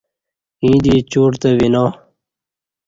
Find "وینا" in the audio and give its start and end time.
1.57-1.83